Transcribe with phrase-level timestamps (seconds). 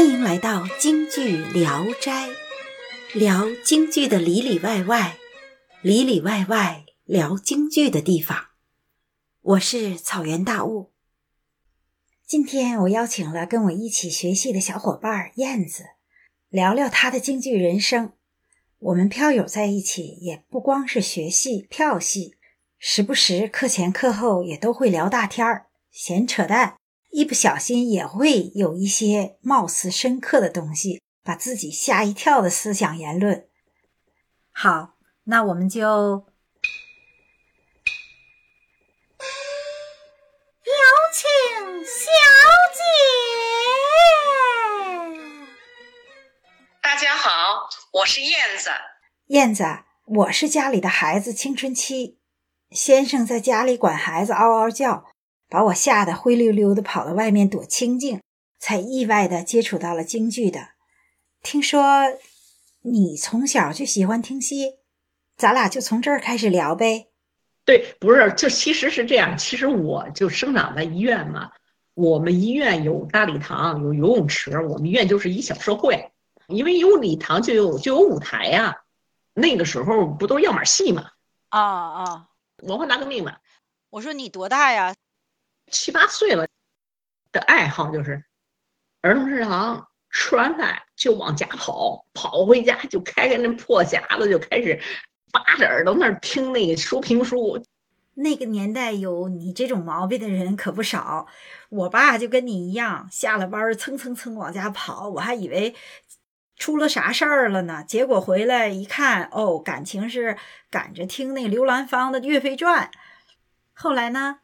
[0.00, 2.30] 欢迎来到京剧聊斋，
[3.12, 5.18] 聊京剧的里里外外，
[5.82, 8.46] 里里外外聊京剧的地方。
[9.42, 10.90] 我是草原大雾。
[12.26, 15.84] 今天我邀请了跟我一起学戏的小伙伴燕子，
[16.48, 18.14] 聊聊她的京剧人生。
[18.78, 22.36] 我们票友在一起，也不光是学戏、票戏，
[22.78, 26.79] 时不时课前课后也都会聊大天儿、闲扯淡。
[27.12, 33.48] 一不小心也会有一些貌似深刻的东西，把自己吓一跳的思想言论。
[34.52, 36.26] 好，那我们就有
[41.12, 41.28] 请
[41.84, 42.00] 小
[42.72, 42.80] 姐。
[46.80, 48.70] 大家好，我是燕子。
[49.26, 49.64] 燕子，
[50.06, 52.18] 我是家里的孩子青春期，
[52.70, 55.10] 先生在家里管孩子嗷嗷叫。
[55.50, 58.22] 把我吓得灰溜溜的跑到外面躲清静，
[58.60, 60.68] 才意外的接触到了京剧的。
[61.42, 62.04] 听说
[62.82, 64.76] 你从小就喜欢听戏，
[65.36, 67.08] 咱俩就从这儿开始聊呗。
[67.64, 69.36] 对，不是，就其实是这样。
[69.36, 71.50] 其实我就生长在医院嘛，
[71.94, 76.10] 我们医院有大礼堂，有游泳池，我们医院就是一小社会。
[76.46, 78.82] 因为有礼堂就有就有舞台呀。
[79.34, 81.10] 那个时候不都是样板戏嘛？
[81.48, 82.26] 啊啊！
[82.62, 83.36] 文化大革命嘛。
[83.90, 84.94] 我说你多大呀？
[85.70, 86.46] 七八岁了
[87.32, 88.22] 的爱好就是
[89.02, 94.80] 儿童食堂吃完饭就往家跑，跑回家就开开那破匣子，就开始
[95.32, 97.64] 扒着耳朵那儿听那个说评书。
[98.14, 101.26] 那个年代有你这种毛病的人可不少。
[101.70, 105.74] 我爸就跟你一样，下了班蹭蹭蹭往家跑，我还以为
[106.56, 107.84] 出了啥事儿了呢。
[107.86, 110.36] 结果回来一看，哦，感情是
[110.68, 112.90] 赶着听那刘兰芳的《岳飞传》。
[113.72, 114.40] 后来呢？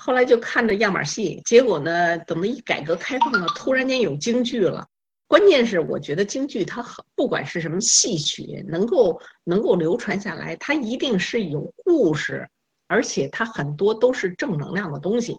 [0.00, 4.86] 后来就看着样板戏，结果呢，等到一改革开放了，突然间有京剧了。
[5.26, 12.48] 关键是我觉得京剧它很，不管是什么戏曲，能够能够流传下来，它一定是有故事，
[12.86, 15.36] 而且它很多都是正能量的东西，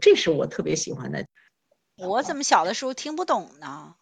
[0.00, 1.26] 这是我特别喜欢的。
[1.96, 3.96] 我怎么小的时候听不懂呢？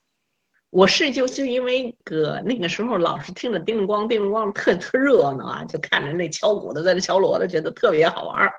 [0.69, 8.53] 我是就就因为个那个时候老是听着叮铃咣叮铃咣，特特热闹啊，就看着那敲鼓的在那敲锣的，觉得特别好玩儿。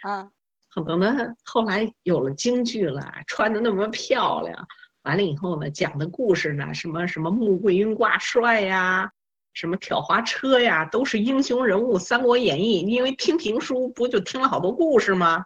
[0.00, 0.30] 啊。
[0.74, 4.66] 可能呢，后来有了京剧了，穿的那么漂亮，
[5.02, 9.10] 完了以后呢，讲的故事呢，什么什么穆桂英挂帅呀，
[9.52, 12.84] 什么挑花车呀，都是英雄人物，《三国演义》。
[12.86, 15.44] 因为听评书不就听了好多故事吗？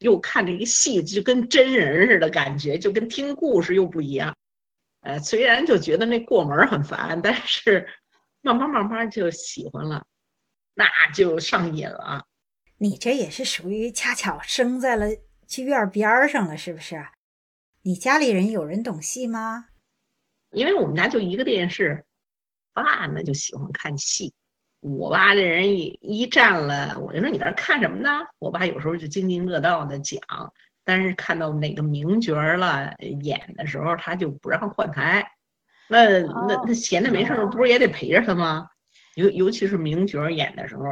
[0.00, 4.34] 又看这个戏，就跟真人似的感觉，就跟听故事又不一样。
[5.02, 7.88] 呃，虽然就觉得那过门很烦，但是
[8.40, 10.04] 慢慢慢慢就喜欢了，
[10.74, 10.84] 那
[11.14, 12.24] 就上瘾了。
[12.84, 15.06] 你这也是属于恰巧生在了
[15.46, 17.02] 剧院边上了，是不是？
[17.80, 19.68] 你家里人有人懂戏吗？
[20.50, 22.04] 因为我们家就一个电视，
[22.74, 24.34] 爸呢就喜欢看戏。
[24.80, 28.20] 我爸这人一一站了，我就说你在这看什么呢？
[28.38, 30.20] 我爸有时候就津津乐道的讲，
[30.84, 35.26] 但是看到哪个名角了演的时候，他就不让换台。
[35.88, 38.68] 那那那闲的没事儿，不是也得陪着他吗？
[39.14, 40.82] 尤尤其是名角演的时候。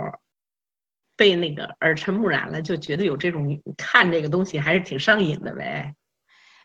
[1.23, 5.95] 被那个耳濡目染了，就觉得有这种看这个东西还是挺上瘾的呗。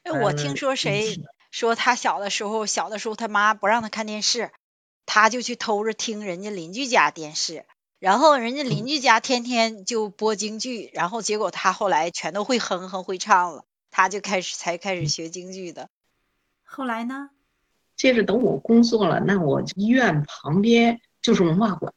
[0.02, 4.50] 哎，我听说谁说他小的时候，小的时候他妈不让他看电视，
[5.06, 7.66] 他就去偷着听人家邻居家电视，
[8.00, 15.88] 然后人家邻居家天天就播京剧，然后结果他后来全都会哼哼会唱了，他就开始才开始学京剧的。
[16.64, 17.30] 后来呢？
[17.96, 21.94] 接着等我工作了，那我医院旁边就是文化馆。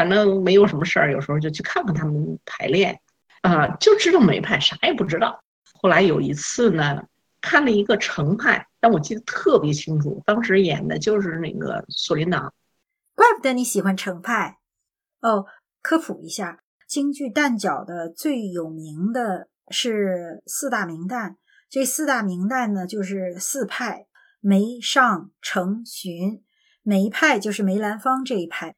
[0.00, 2.98] 反正没有什么事儿，有时候就去看看他们排练，
[3.42, 5.44] 啊，就知道梅派，啥也不知道。
[5.74, 7.04] 后来有一次呢，
[7.42, 12.50] 看了一个程派，但我记得特别清楚，当时演的就是那个锁麟囊。
[13.14, 14.56] 怪不得你喜欢程派
[15.20, 15.44] 哦。
[15.82, 21.34] 科普一下，京剧旦角的最有名的是四大名旦，
[21.68, 24.06] 这四大名旦呢就是四派：
[24.40, 26.42] 梅、尚、程、荀。
[26.82, 28.76] 梅派就是梅兰芳这一派。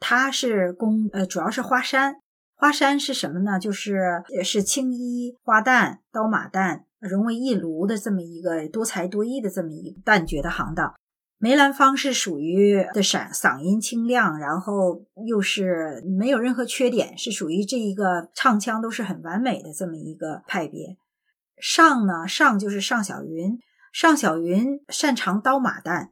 [0.00, 2.16] 他是宫呃，主要是花山。
[2.54, 3.58] 花山是什么呢？
[3.58, 10.92] 就是也是青衣花旦、刀马旦融为一炉的这么一个多才多艺的这么一个旦角的行当。
[11.38, 20.96] 梅兰芳是属于的嗓嗓音清亮，然后又是没有任何缺点，是属于这一个唱腔都是很完美的这么一个派别。
[21.60, 23.56] 上呢，上就是尚小云，
[23.92, 26.08] 尚小云擅长刀马旦，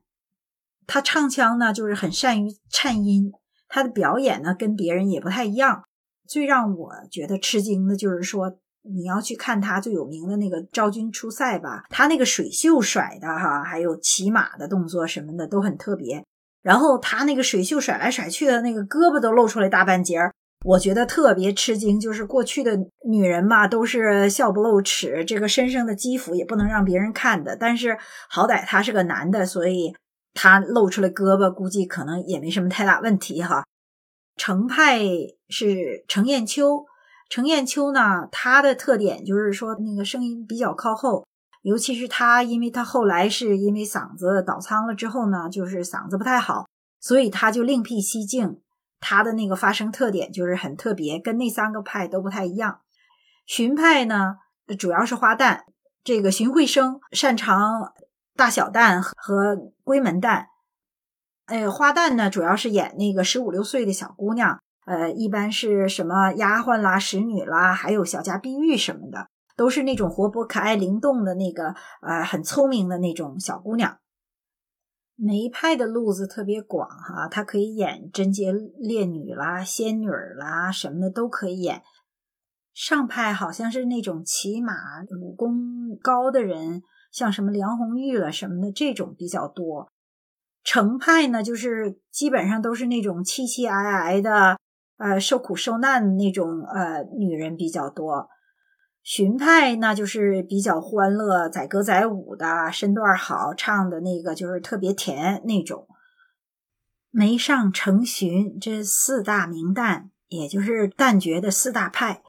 [0.86, 3.32] 他唱腔呢就是很善于颤音。
[3.68, 5.82] 他的表演呢，跟别人也不太一样。
[6.28, 16.24] 最让我觉得吃惊的就是说，你要去看他最有名的那个昭君出塞吧，他那个水袖甩的哈，还有骑马的动作什么的都很特别。
[16.62, 20.32] 然后他那个水袖甩来甩去的那个胳膊都露出来大半截儿，
[20.64, 22.00] 我觉得特别吃惊。
[22.00, 22.76] 就是过去的
[23.08, 27.56] 女人嘛，都是笑不露齿，这个身上的肌肤也不能让别人看的。
[27.56, 27.96] 但是
[28.28, 29.94] 好歹他是个男的，所以
[30.36, 33.64] 他露出来胳膊，估计可能也没什么太大问题哈。
[34.36, 35.00] 程派
[35.48, 36.84] 是程砚秋，
[37.30, 41.26] 程砚秋呢，他的特点就是说那个声音比较靠后。
[41.62, 46.68] 尤其是他，因为他后来是因为嗓子倒仓了之后呢，就是嗓子不太好，
[47.00, 48.60] 所以他就另辟蹊径。
[49.00, 52.80] 他的那个发声特点就是很特别，跟那三个派都不太一样。
[53.46, 54.36] 荀派呢，
[54.78, 55.62] 主要是花旦，
[56.04, 57.92] 这个荀慧生擅长
[58.36, 60.46] 大小旦和闺门旦。
[61.46, 69.28] 呃，花旦呢，主要是演那个十五六岁的小姑娘，呃，一般是什么丫鬟啦、使女啦，还有小家碧玉什么的。
[69.56, 73.96] 都是那种活泼可爱、灵动的那个，呃，很聪明的那种小姑娘。
[75.14, 81.82] 梅派的路子特别广哈，她可以演贞洁烈女啦、仙女啦什么的都可以演。
[82.74, 84.74] 上派好像是那种骑马、
[85.22, 86.82] 武功高的人，
[87.16, 89.90] 像什么梁红玉了什么的这种比较多。
[90.62, 94.58] 程派呢，就是基本上都是那种凄凄哀哀的，
[94.98, 98.28] 呃，受苦受难那种呃女人比较多。
[99.02, 105.88] 荀派那就是比较欢乐、载歌载舞的，身段好，唱的那个就是特别甜那种。
[107.10, 112.22] 梅上、程荀这四大名旦，也就是旦角的四大派，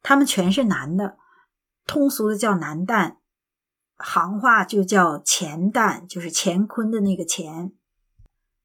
[0.00, 1.16] 他们全是男的，
[1.84, 3.16] 通俗的叫男旦，
[3.98, 7.72] 行话就叫钱旦，就是乾坤的那个钱。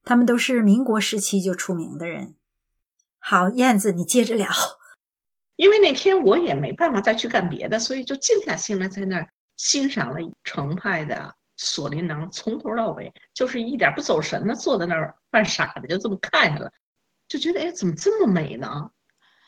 [0.03, 2.35] 他们都是民国时期就出名的人。
[3.19, 4.50] 好，燕子，你接着聊。
[5.56, 11.15] 因为那天我也没办法再去干别的，所以就静下心来在那儿欣赏了程派的
[11.57, 16.71] 《锁麟囊》，从头到尾就是一点不走神的坐在那儿犯傻的，就这么看下来，
[17.27, 18.91] 就觉得哎，怎么这么美呢？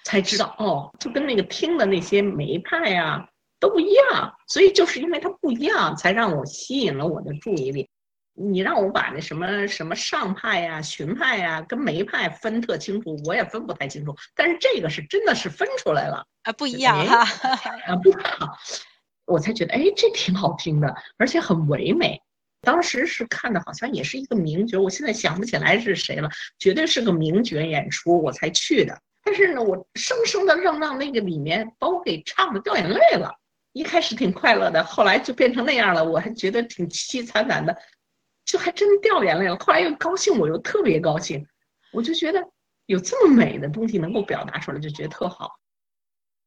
[0.05, 3.27] 才知道哦，就跟那个听的那些梅派呀
[3.65, 7.89] 都不一样，所以就是因为它不一样，才让我吸引了我的注意力。
[8.37, 14.15] 你让我把那什么什么上派呀、荀派呀跟梅派分特清楚，我也分不太清楚。
[14.35, 17.23] 但是这个是真的是分出来了啊，不一样哈，
[17.87, 18.57] 啊不一样，
[19.25, 22.21] 我才觉得哎，这挺好听的，而且很唯美。
[22.61, 26.29] 当时是看的好像也是一个名角，我现在想不起来是谁了，
[26.59, 29.01] 绝对是个名角演出，我才去的。
[29.23, 33.33] 但是呢，我生生的让让那个里面把我给唱的掉眼泪了。
[33.75, 37.77] 一开始挺快乐的，后来就变成那样了，我还觉得挺凄凄惨惨的。
[38.45, 41.45] 就还真掉眼泪了，后来又高兴，我又特别高兴，
[41.91, 42.41] 我就觉得
[42.85, 45.51] 有这么美的东西能够表达出来，就觉得特好。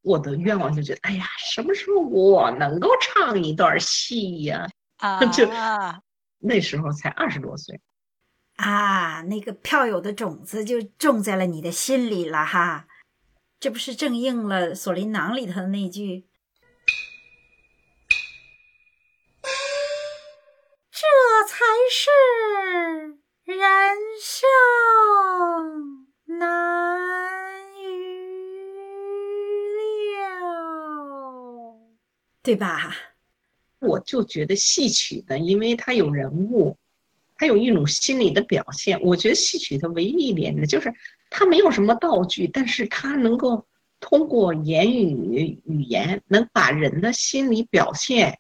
[0.01, 4.67] 我的愿望就觉得，哎呀，什么时候我能够唱一段戏呀？
[4.99, 5.47] 啊， 就
[6.39, 7.79] 那时候才二十多岁，
[8.57, 12.87] 啊，那个票友的种子就种在了你的心里了哈，
[13.61, 16.28] 这不是正应了《锁麟囊》里头的那句？
[21.59, 22.07] 才是
[23.45, 23.59] 人
[24.23, 24.47] 生
[26.39, 26.39] 难
[27.83, 27.83] 预
[30.15, 30.31] 料，
[32.45, 32.95] 对吧？
[33.81, 36.79] 我就觉得戏曲呢，因为它有人物，
[37.37, 39.01] 它有一种心理的表现。
[39.01, 40.95] 我觉得戏曲它唯一一点呢，就是
[41.29, 43.67] 它没有什么道具，但是它能够
[43.99, 48.39] 通过言语语言，能把人的心理表现，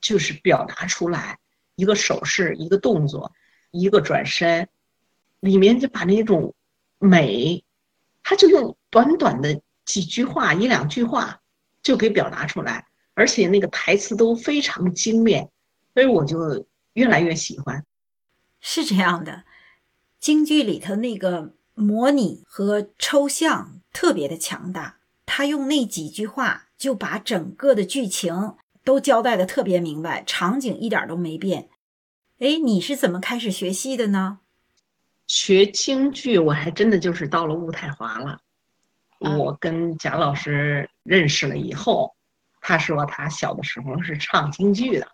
[0.00, 1.38] 就是表达出来。
[1.76, 3.32] 一个手势，一个动作，
[3.70, 4.68] 一个转身，
[5.40, 6.54] 里面就把那种
[6.98, 7.62] 美，
[8.22, 11.40] 他就用短短的几句话，一两句话
[11.82, 15.48] 就给表达出来，而且那个台词都非常精炼，
[15.94, 17.84] 所以我就越来越喜欢。
[18.60, 19.44] 是这样的，
[20.18, 28.56] 京剧里头那个模拟和抽象特别的强大，他用那几句话就把整个的剧情。
[28.86, 31.68] 都交代的特别明白，场景一点都没变。
[32.38, 34.38] 哎，你是怎么开始学戏的呢？
[35.26, 38.40] 学京剧，我还真的就是到了雾太华了。
[39.18, 42.14] 我跟贾老师认识了以后，
[42.60, 45.08] 他说他小的时候是唱京剧的，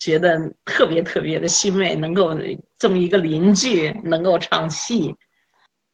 [0.00, 2.36] 觉得特别特别的欣慰，能够
[2.76, 5.14] 这么一个邻居能够唱戏，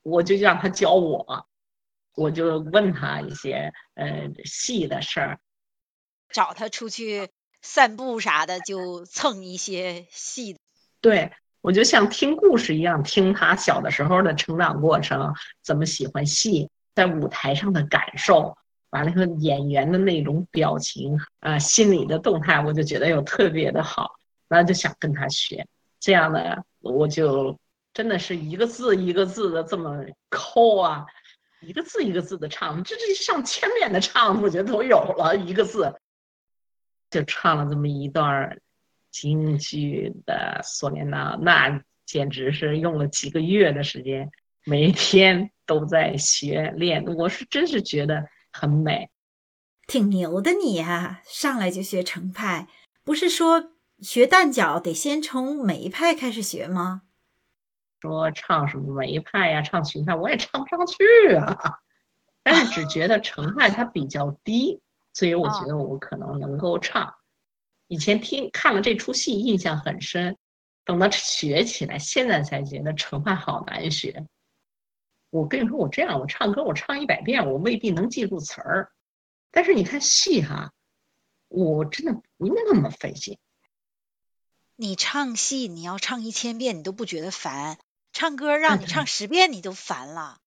[0.02, 1.47] 我就让他教我，
[2.14, 5.38] 我就问他一些呃戏的事儿。
[6.33, 7.29] 找他出去
[7.61, 10.57] 散步啥的，就蹭一些戏。
[11.01, 18.57] 对我就像听故事一样，听他小的时候的成长过程，怎么喜欢戏，在舞台上的感受，
[18.91, 24.12] 完了以后演员的那种表情啊、心理的动态，我就觉得又特别的好，
[24.49, 25.67] 然后就想跟他学。
[26.01, 27.57] 这样呢，我就
[27.95, 31.07] 真的是一个字一个字的这么抠啊，
[31.61, 35.95] 一个字一个字的唱，这这上千遍的唱，我觉得都有了一个字，
[37.12, 38.59] 就唱了这么一段
[39.12, 44.33] 京剧的《锁麟囊》，那简直是用了几个月的时间，
[44.64, 48.26] 每天都在学练，我是真是觉得。
[48.54, 49.09] 很美，
[49.87, 51.23] 挺牛的你呀！
[51.25, 52.69] 上来就学程派，
[53.02, 57.00] 不是说学旦角得先从梅派开始学吗？
[58.02, 61.81] 说唱什么梅派呀，唱荀派，我也唱不上去啊。
[62.42, 67.14] 但是只觉得程派它比较低，所以我觉得我可能能够唱。
[67.87, 70.37] 以前听看了这出戏，印象很深。
[70.85, 74.26] 等到学起来，现在才觉得成派好难学。
[75.31, 78.92] 我跟你说，我这样，我唱歌，我唱一百遍，我未必能记住词儿。
[79.50, 80.73] 但是你看戏哈，
[81.49, 83.38] 我真的不用那么费劲。
[84.75, 87.76] 你唱戏，你要唱一千遍，你都不觉得烦；
[88.12, 90.38] 唱歌让你唱十遍，你都烦了。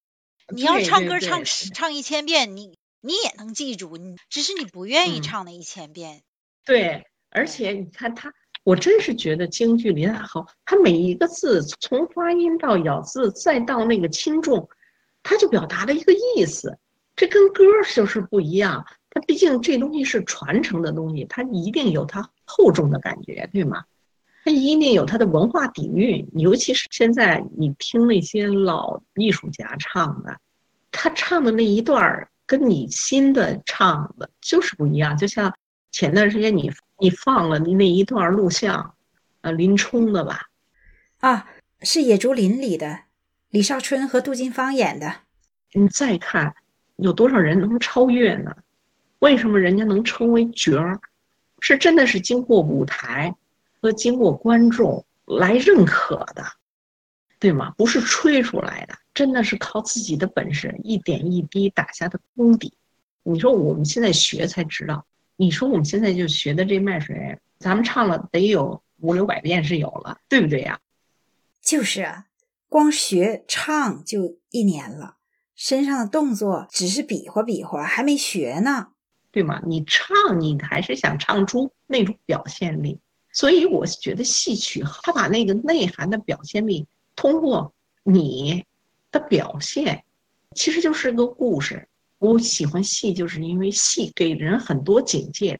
[0.50, 6.24] 你要唱歌唱十唱一千遍，你你也能记住，你只是你不愿意唱那一千遍。
[6.66, 8.34] 对，而且你看他。
[8.64, 14.68] 我真是觉得京剧里好，他每一个字从发音到咬字，再到那个轻重，
[15.22, 16.76] 他就表达了一个意思。
[17.16, 18.84] 这跟歌就是不一样。
[19.12, 23.86] 他毕竟这东西是传承的东西，它一定有它厚重的感觉，对吗？
[24.44, 26.28] 它一定有它的文化底蕴。
[26.34, 30.38] 尤其是现在你听那些老艺术家唱的，
[30.92, 35.16] 他唱的那一段儿跟你新的唱的就是不一样。
[35.18, 35.54] 就像
[35.92, 36.72] 前段时间你。
[36.98, 38.96] 你放了那一段录像，
[39.42, 40.44] 呃，林冲的吧？
[41.20, 41.46] 啊，
[41.82, 43.02] 是《野猪林》里的，
[43.50, 45.14] 李少春和杜近芳演的。
[45.74, 46.56] 你再看，
[46.96, 48.56] 有多少人能超越呢？
[49.20, 50.98] 为什么人家能成为角儿？
[51.60, 53.36] 是真的是经过舞台
[53.82, 56.46] 和经过观众来认可的，
[57.40, 57.74] 对吗？
[57.78, 62.72] 不是吹出来的，真的是靠自己的本事一点一滴打下的功底。
[63.24, 65.04] 你说我们现在学才知道。
[65.38, 70.80] 你说我们现在就学的这卖水，咱们唱了得有五六百遍是有了，对不对呀？
[71.62, 72.28] 就是啊，
[72.70, 75.18] 光学唱就一年了，
[75.54, 78.90] 身上的动作只是比划比划，还没学呢，
[79.32, 79.62] 对吗？
[79.66, 83.02] 你唱，你还是想唱出那种表现力，
[83.34, 88.64] 所以我觉得戏曲它把那个内涵的表现力通过你
[89.16, 90.04] 的表现，
[90.56, 91.88] 其实就是个故事。
[92.18, 95.58] 我喜欢戏，就是因为戏给人很多警戒，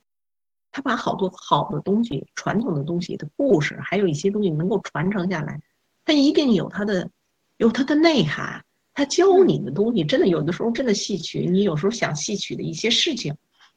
[0.74, 5.62] 他把好多好的东西、传统的东西的故事，还有一些东西能够传承下来，
[6.04, 7.10] 它一定有它的
[7.56, 8.64] 有它的内涵。
[8.94, 13.36] 他教你的东西，真的有的时候真的戏曲，你有时候想戏曲的一些事情，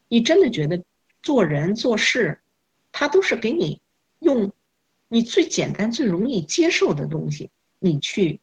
[0.09, 0.83] 你真的觉得
[1.23, 2.41] 做人做事，
[2.93, 3.81] 他都是给你
[4.21, 4.53] 用
[5.09, 8.41] 你最简单、最容易接受的东西，你去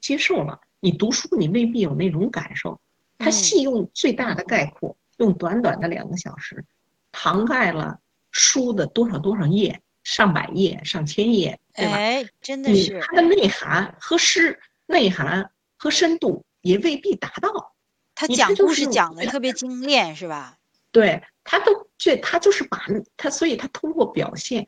[0.00, 0.60] 接受了。
[0.86, 2.80] 你读书，你未必有那种感受。
[3.18, 6.64] 他戏用最大的概括，用短短的两个小时，
[7.12, 7.98] 涵盖了
[8.30, 11.92] 书的多少多少页，上百页、上千页，对吧？
[11.94, 13.00] 哎，真的是。
[13.00, 17.74] 它的内涵和诗内涵和深度也未必达到。
[18.14, 20.56] 他讲故事讲的特别精炼，是吧？
[20.92, 24.64] 对他都这，他就是把他，所以他通过表现，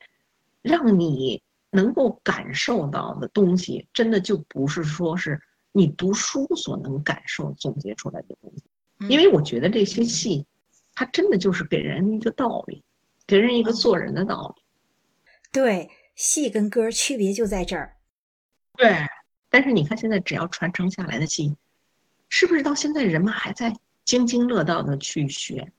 [0.61, 5.41] 让你能够感受到的东西，真的就不是说是。
[5.71, 8.63] 你读书所能感受、总结出来的东西，
[9.07, 10.45] 因为我觉得这些戏，
[10.93, 12.83] 它真的就是给人一个道理，
[13.27, 14.63] 给人一个做人的道理。
[15.51, 17.97] 对，戏跟歌区别就在这儿。
[18.77, 19.05] 对，
[19.49, 21.55] 但是你看现在只要传承下来的戏，
[22.29, 25.71] 是不是到现在人们还在津津乐道的去学？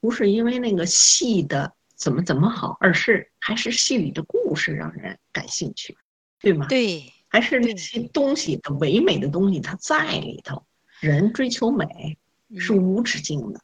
[0.00, 5.96] 不是因为那个戏的怎么怎么好，而是还是戏里的故事让人感兴趣，
[6.40, 6.66] 对吗？
[6.68, 7.10] 对。
[7.34, 10.62] 还是那些东西的唯美的东西，它在里头。
[11.00, 12.16] 人追求美
[12.56, 13.60] 是无止境的。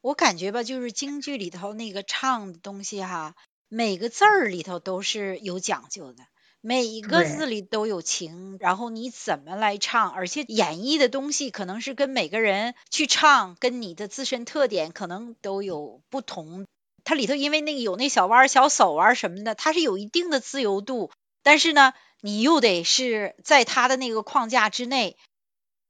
[0.00, 3.36] 我感觉吧，就是京剧里头那个唱的东西哈，
[3.68, 6.24] 每个字儿里头都是有讲究的，
[6.60, 8.56] 每一个字里都有情。
[8.58, 16.66] 然后你怎么来唱，而且演绎的东西可能是跟每个人去唱，跟你的自身特点可能都有不同。
[17.04, 21.12] 它里头因为那个有那小弯小手啊什么的，它是有一定的自由度，
[21.44, 21.94] 但是呢。
[22.20, 25.16] 你又得是在他的那个框架之内，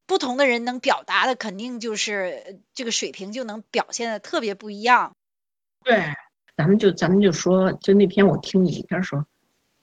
[0.06, 5.16] 不同的人能表达的肯定就是这个水平就能表现的特别不一样。
[5.84, 6.14] 对，
[6.56, 9.24] 咱们就咱们就说，就那天我听你一边说，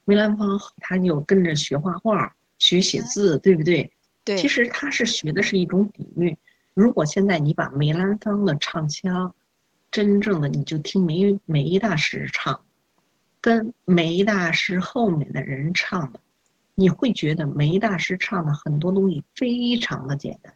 [0.05, 3.91] 梅兰芳他就跟着学画画、学写字，对不对？
[4.23, 4.38] 对。
[4.38, 6.38] 其实他是学的是一种底蕴，
[6.73, 9.33] 如果现在你把梅兰芳的唱腔，
[9.91, 12.65] 真正的你就听梅梅大师唱，
[13.39, 16.19] 跟梅大师后面的人唱的，
[16.75, 20.53] 你会觉得梅大师唱的很多东西非常的简单。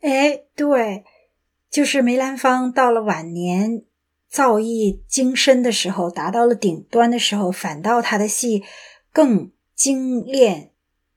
[0.00, 1.04] 哎，对，
[1.70, 3.84] 就是梅兰芳到了晚年
[4.28, 8.62] 造诣精深的时候，达到了顶端的时候，反倒他的戏
[9.12, 10.72] 更精炼、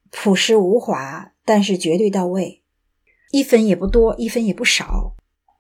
[0.10, 2.62] 朴实无华，但是绝对到位。
[3.32, 5.16] 一分也不多，一分也不少。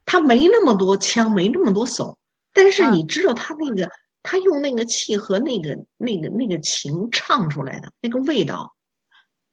[0.05, 2.17] 他没那么多腔，没那么多手，
[2.53, 3.89] 但是你知道他那个，
[4.23, 8.73] 他用那个气和那个那个那个情唱出来的那个味道，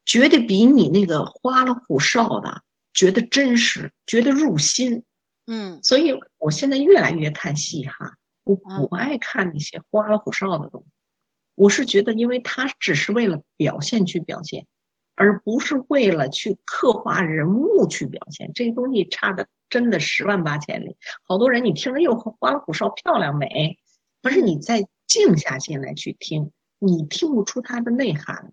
[0.06, 2.62] 绝对比你那个花里胡哨的
[2.94, 5.04] 觉得真实，觉得入心。
[5.46, 10.92] 嗯，所以我现在越来越看戏哈，我不爱看那些花里胡哨的东西。
[11.56, 14.66] 我是觉得，因为他只是为了表现去表现。
[15.16, 20.96] 而不是为了去刻画人物去表现，这个东西差的真的十万八千里。
[21.24, 23.78] 好多人你听着又花里胡哨，漂亮美，
[24.22, 28.52] 可是你再静下心来去听，你听不出它的内涵，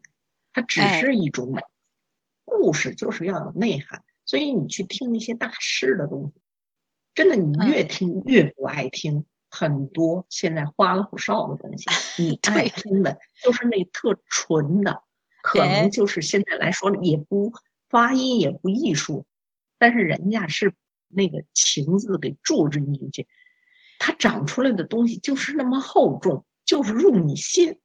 [0.53, 1.62] 它只是一种美。
[2.45, 6.41] 故事就是要有内涵，所以你去听那些大师的东西，
[7.13, 9.25] 真的你越听越不爱听。
[9.50, 11.86] 很多现在花里胡哨的东西，
[12.21, 15.03] 你爱听的就是那特纯的。
[15.41, 17.53] 可能就是现在来说也不
[17.88, 19.25] 发音也不艺术，
[19.77, 20.74] 但是人家是
[21.07, 23.25] 那个情字给注入进去，
[24.00, 27.80] 它长出来的东西就是那么厚重，就是入你心。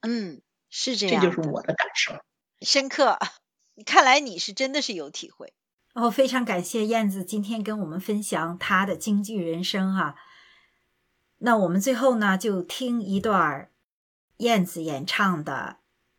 [0.00, 2.14] 嗯，是这样，这就是我的感受，
[2.60, 3.18] 深刻。
[3.84, 5.52] 看来你是真的是有体会。
[5.94, 10.14] 哦，非常感谢燕子今天跟我们分享她的京剧人生哈。
[11.38, 13.70] 那我们最后呢，就听一段
[14.38, 15.78] 燕子演唱的。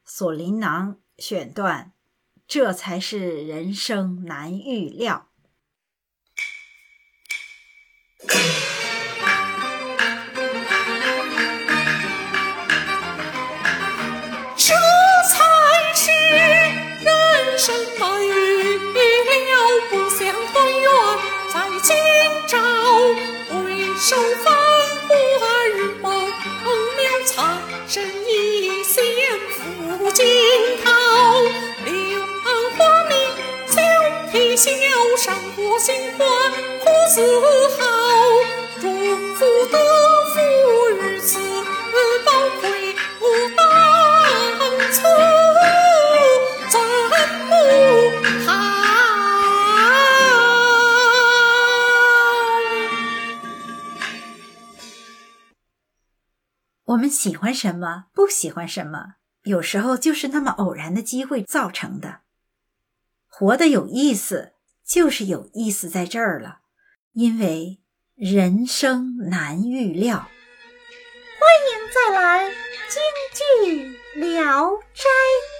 [0.09, 1.91] 锁麟囊选段，
[2.47, 5.27] 这才是人生难预料。
[57.09, 59.15] 喜欢什么，不喜欢什么。
[59.43, 62.21] 有时候就是那么偶然的机会造成的。
[63.27, 64.53] 活得有意思，
[64.85, 66.59] 就是有意思在这儿了，
[67.13, 67.79] 因为
[68.15, 70.17] 人生难预料。
[71.39, 72.51] 欢迎再来
[72.89, 73.01] 京
[73.33, 75.56] 剧聊斋。